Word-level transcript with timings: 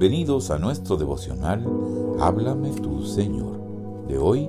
Bienvenidos 0.00 0.50
a 0.50 0.58
nuestro 0.58 0.96
devocional 0.96 1.62
Háblame 2.20 2.70
tú, 2.70 3.02
Señor, 3.02 3.60
de 4.08 4.16
hoy 4.16 4.48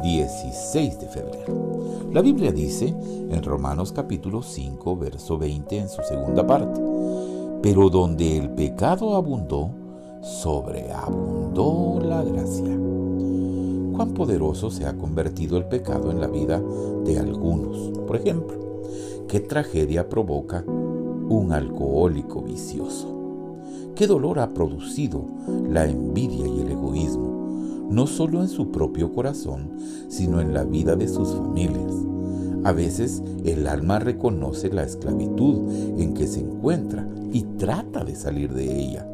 16 0.00 1.00
de 1.00 1.08
febrero. 1.08 2.08
La 2.12 2.22
Biblia 2.22 2.52
dice 2.52 2.94
en 3.28 3.42
Romanos 3.42 3.90
capítulo 3.90 4.42
5, 4.42 4.96
verso 4.96 5.38
20 5.38 5.76
en 5.76 5.88
su 5.88 6.02
segunda 6.04 6.46
parte, 6.46 6.80
pero 7.64 7.90
donde 7.90 8.38
el 8.38 8.50
pecado 8.50 9.16
abundó, 9.16 9.70
sobreabundó 10.22 11.98
la 12.00 12.22
gracia. 12.22 12.78
Cuán 13.96 14.14
poderoso 14.14 14.70
se 14.70 14.86
ha 14.86 14.96
convertido 14.96 15.56
el 15.56 15.64
pecado 15.64 16.12
en 16.12 16.20
la 16.20 16.28
vida 16.28 16.62
de 17.04 17.18
algunos. 17.18 17.98
Por 18.06 18.14
ejemplo, 18.14 18.56
qué 19.26 19.40
tragedia 19.40 20.08
provoca 20.08 20.64
un 20.64 21.48
alcohólico 21.52 22.40
vicioso 22.40 23.11
qué 23.94 24.06
dolor 24.06 24.38
ha 24.38 24.54
producido 24.54 25.24
la 25.68 25.86
envidia 25.86 26.46
y 26.46 26.60
el 26.60 26.70
egoísmo, 26.70 27.88
no 27.90 28.06
solo 28.06 28.42
en 28.42 28.48
su 28.48 28.70
propio 28.70 29.12
corazón, 29.12 29.72
sino 30.08 30.40
en 30.40 30.54
la 30.54 30.64
vida 30.64 30.96
de 30.96 31.08
sus 31.08 31.34
familias. 31.34 31.92
A 32.64 32.72
veces 32.72 33.22
el 33.44 33.66
alma 33.66 33.98
reconoce 33.98 34.70
la 34.70 34.84
esclavitud 34.84 35.70
en 35.98 36.14
que 36.14 36.26
se 36.26 36.40
encuentra 36.40 37.08
y 37.32 37.42
trata 37.58 38.04
de 38.04 38.14
salir 38.14 38.52
de 38.52 38.80
ella, 38.80 39.06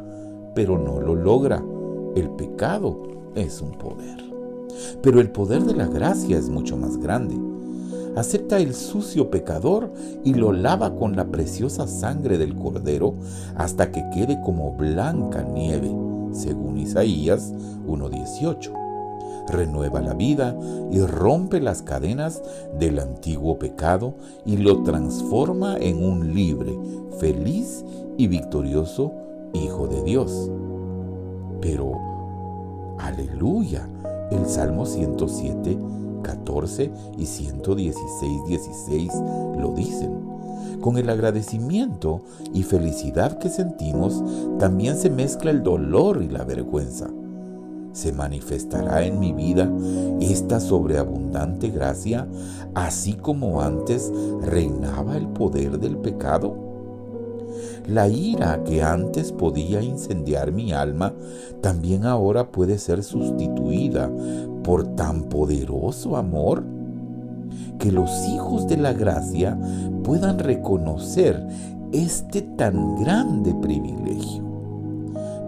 pero 0.54 0.78
no 0.78 1.00
lo 1.00 1.14
logra. 1.14 1.64
El 2.14 2.30
pecado 2.30 3.00
es 3.34 3.60
un 3.62 3.72
poder. 3.72 4.22
Pero 5.02 5.20
el 5.20 5.30
poder 5.30 5.64
de 5.64 5.74
la 5.74 5.86
gracia 5.86 6.38
es 6.38 6.48
mucho 6.48 6.76
más 6.76 6.98
grande 6.98 7.36
acepta 8.16 8.58
el 8.58 8.74
sucio 8.74 9.30
pecador 9.30 9.92
y 10.24 10.34
lo 10.34 10.52
lava 10.52 10.94
con 10.96 11.16
la 11.16 11.26
preciosa 11.26 11.86
sangre 11.86 12.38
del 12.38 12.54
cordero 12.54 13.14
hasta 13.56 13.90
que 13.92 14.04
quede 14.10 14.40
como 14.40 14.72
blanca 14.72 15.42
nieve, 15.42 15.94
según 16.32 16.78
Isaías 16.78 17.52
1.18. 17.86 18.72
Renueva 19.48 20.00
la 20.00 20.14
vida 20.14 20.56
y 20.90 21.00
rompe 21.00 21.60
las 21.60 21.82
cadenas 21.82 22.42
del 22.78 22.98
antiguo 22.98 23.58
pecado 23.58 24.14
y 24.44 24.58
lo 24.58 24.82
transforma 24.82 25.76
en 25.78 26.04
un 26.04 26.34
libre, 26.34 26.78
feliz 27.18 27.84
y 28.16 28.26
victorioso 28.26 29.12
Hijo 29.54 29.88
de 29.88 30.02
Dios. 30.02 30.50
Pero, 31.62 31.92
aleluya, 32.98 33.88
el 34.30 34.44
Salmo 34.46 34.84
107 34.84 35.78
14 36.22 36.90
y 37.16 37.26
116, 37.26 38.44
16 38.46 39.12
lo 39.58 39.72
dicen. 39.74 40.28
Con 40.80 40.96
el 40.96 41.10
agradecimiento 41.10 42.22
y 42.54 42.62
felicidad 42.62 43.38
que 43.38 43.48
sentimos, 43.48 44.22
también 44.58 44.96
se 44.96 45.10
mezcla 45.10 45.50
el 45.50 45.62
dolor 45.62 46.22
y 46.22 46.28
la 46.28 46.44
vergüenza. 46.44 47.10
¿Se 47.92 48.12
manifestará 48.12 49.04
en 49.04 49.18
mi 49.18 49.32
vida 49.32 49.68
esta 50.20 50.60
sobreabundante 50.60 51.70
gracia, 51.70 52.28
así 52.74 53.14
como 53.14 53.60
antes 53.60 54.12
reinaba 54.42 55.16
el 55.16 55.26
poder 55.26 55.80
del 55.80 55.96
pecado? 55.96 56.67
La 57.86 58.08
ira 58.08 58.62
que 58.64 58.82
antes 58.82 59.32
podía 59.32 59.82
incendiar 59.82 60.52
mi 60.52 60.72
alma, 60.72 61.14
también 61.60 62.04
ahora 62.04 62.50
puede 62.50 62.78
ser 62.78 63.02
sustituida 63.02 64.10
por 64.62 64.94
tan 64.96 65.24
poderoso 65.24 66.16
amor. 66.16 66.64
Que 67.78 67.92
los 67.92 68.10
hijos 68.26 68.66
de 68.66 68.76
la 68.76 68.92
gracia 68.92 69.58
puedan 70.02 70.38
reconocer 70.38 71.46
este 71.92 72.42
tan 72.42 72.96
grande 72.96 73.54
privilegio. 73.54 74.42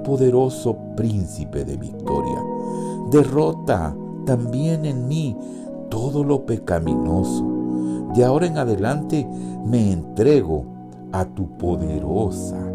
Poderoso 0.04 0.76
príncipe 0.96 1.64
de 1.64 1.76
victoria, 1.76 2.38
derrota 3.10 3.94
también 4.24 4.84
en 4.86 5.08
mí 5.08 5.36
todo 5.90 6.24
lo 6.24 6.46
pecaminoso. 6.46 7.44
De 8.14 8.24
ahora 8.24 8.46
en 8.46 8.58
adelante 8.58 9.28
me 9.64 9.92
entrego 9.92 10.64
a 11.12 11.24
tu 11.24 11.46
poderosa 11.46 12.69